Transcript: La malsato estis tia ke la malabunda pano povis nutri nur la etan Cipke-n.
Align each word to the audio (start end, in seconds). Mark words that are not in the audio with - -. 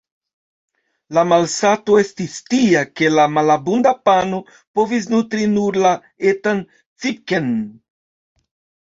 La 1.17 1.23
malsato 1.31 1.97
estis 2.03 2.39
tia 2.55 2.81
ke 3.01 3.11
la 3.19 3.27
malabunda 3.35 3.93
pano 4.09 4.41
povis 4.81 5.09
nutri 5.15 5.47
nur 5.55 5.81
la 5.87 5.95
etan 6.35 6.69
Cipke-n. 6.79 7.57